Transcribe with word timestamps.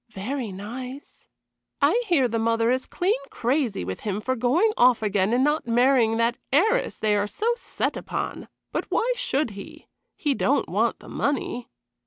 "Very 0.09 0.51
nice." 0.51 1.27
"I 1.79 2.01
hear 2.07 2.27
the 2.27 2.39
mother 2.39 2.71
is 2.71 2.87
clean 2.87 3.19
crazy 3.29 3.85
with 3.85 3.99
him 3.99 4.19
for 4.19 4.35
going 4.35 4.71
off 4.75 5.03
again 5.03 5.31
and 5.31 5.43
not 5.43 5.67
marrying 5.67 6.17
that 6.17 6.39
heiress 6.51 6.97
they 6.97 7.15
are 7.15 7.27
so 7.27 7.53
set 7.55 7.95
upon. 7.95 8.47
But 8.71 8.87
why 8.89 9.13
should 9.15 9.51
he? 9.51 9.89
He 10.15 10.33
don't 10.33 10.67
want 10.67 11.01
the 11.01 11.07
money." 11.07 11.69